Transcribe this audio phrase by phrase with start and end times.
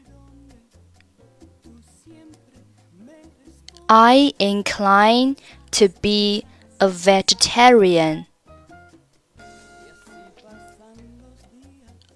[3.86, 5.36] I incline
[5.70, 6.44] to be
[6.78, 8.26] a vegetarian.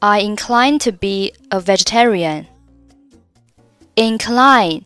[0.05, 2.47] I incline to be a vegetarian.
[3.95, 4.84] Incline,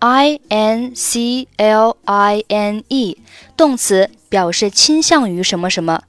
[0.00, 3.16] I N C L I N E，
[3.56, 6.02] 动词，表示倾向于什么什么。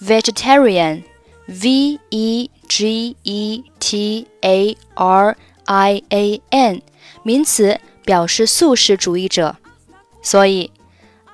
[0.00, 1.02] Vegetarian,
[1.46, 6.82] V E G E T A R I A N，
[7.22, 9.56] 名词，表示素食主义者。
[10.22, 10.70] 所以，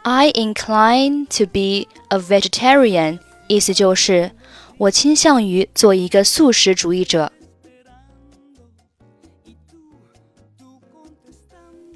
[0.02, 3.18] I incline to be a vegetarian，
[3.48, 4.32] 意思就是
[4.78, 7.30] 我倾向于做一个素食主义者。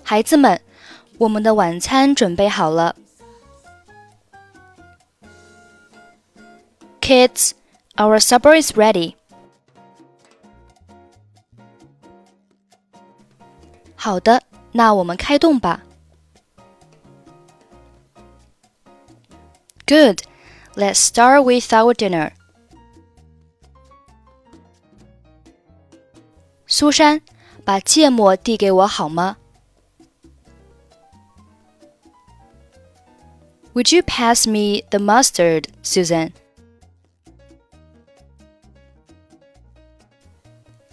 [0.03, 0.61] 孩子们，
[1.19, 2.97] 我们的晚餐准备好了。
[7.01, 7.53] Kids,
[7.97, 9.15] our supper is ready.
[13.97, 14.43] 好的，
[14.73, 15.83] 那我们开动吧。
[19.87, 20.21] Good,
[20.75, 22.33] let's start with our dinner.
[26.73, 27.21] 苏珊，
[27.65, 29.37] 把芥末递给我好吗？
[33.75, 36.33] Would you pass me the mustard, Susan?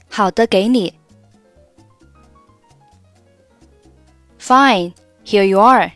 [0.08, 1.00] 好的，给你。
[4.40, 4.94] Fine,
[5.26, 5.92] here you are.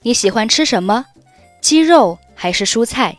[0.00, 1.04] 你喜欢吃什么？
[1.60, 3.18] 鸡肉还是蔬菜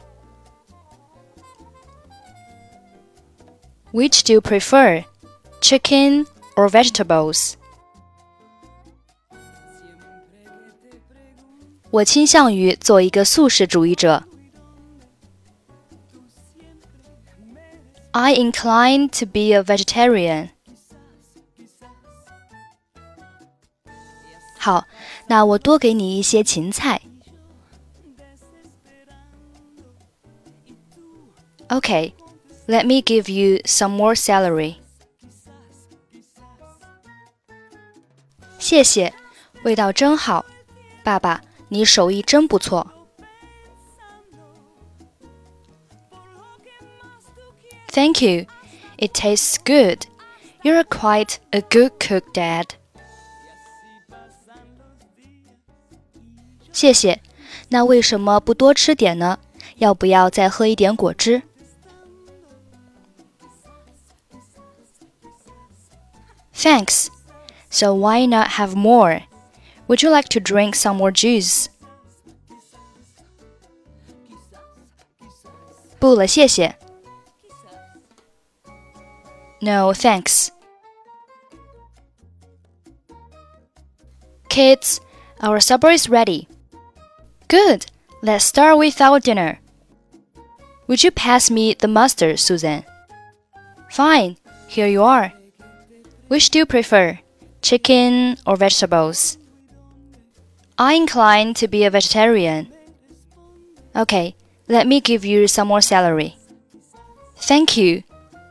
[3.93, 5.03] ？Which do you prefer,
[5.61, 7.53] chicken or vegetables?
[11.91, 14.23] 我倾向于做一个素食主义者。
[18.11, 20.49] I incline to be a vegetarian.
[24.57, 24.85] 好，
[25.27, 27.01] 那我多给你一些芹菜。
[31.69, 32.13] Okay.
[32.67, 34.75] Let me give you some more celery.
[38.59, 39.13] 谢谢，
[39.63, 40.45] 味道真好。
[41.03, 42.91] 爸爸，你手艺真不错。
[47.87, 48.45] Thank you.
[48.97, 50.05] It tastes good.
[50.61, 52.65] You're quite a good cook, Dad.
[56.71, 57.21] 谢谢。
[57.69, 59.39] 那为什么不多吃点呢？
[59.77, 61.41] 要不要再喝一点果汁
[66.63, 67.09] ？Thanks.
[67.69, 69.21] So why not have more?
[69.87, 71.69] Would you like to drink some more juice?
[75.99, 76.75] 不了，谢谢。
[79.61, 80.49] No, thanks.
[84.47, 84.99] Kids,
[85.41, 86.47] our supper is ready.
[87.49, 87.85] Good.
[88.21, 89.59] Let's start with our dinner.
[90.87, 92.83] Would you pass me the mustard, Susan?
[93.89, 94.37] Fine.
[94.67, 95.33] Here you are.
[96.28, 97.18] Which do you prefer,
[97.62, 99.38] chicken or vegetables?
[100.78, 102.72] I incline to be a vegetarian.
[103.94, 104.34] Okay,
[104.66, 106.36] let me give you some more celery.
[107.36, 108.02] Thank you.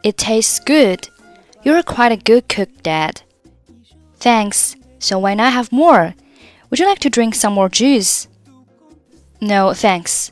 [0.03, 1.09] It tastes good.
[1.63, 3.21] You're quite a good cook, Dad.
[4.17, 4.75] Thanks.
[4.99, 6.15] So why not have more?
[6.69, 8.27] Would you like to drink some more juice?
[9.41, 10.31] No, thanks.